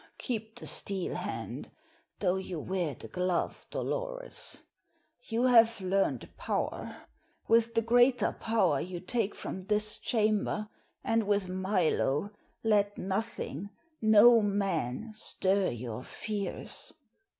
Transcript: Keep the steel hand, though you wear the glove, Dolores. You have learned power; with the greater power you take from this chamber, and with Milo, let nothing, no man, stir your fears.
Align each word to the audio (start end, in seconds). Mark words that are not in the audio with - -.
Keep 0.17 0.55
the 0.55 0.65
steel 0.65 1.13
hand, 1.13 1.69
though 2.21 2.37
you 2.37 2.59
wear 2.59 2.95
the 2.95 3.07
glove, 3.07 3.67
Dolores. 3.69 4.63
You 5.21 5.43
have 5.43 5.79
learned 5.79 6.27
power; 6.37 6.97
with 7.47 7.75
the 7.75 7.83
greater 7.83 8.31
power 8.39 8.79
you 8.81 8.99
take 8.99 9.35
from 9.35 9.65
this 9.65 9.99
chamber, 9.99 10.67
and 11.03 11.27
with 11.27 11.47
Milo, 11.47 12.31
let 12.63 12.97
nothing, 12.97 13.69
no 14.01 14.41
man, 14.41 15.11
stir 15.13 15.69
your 15.69 16.01
fears. 16.01 16.95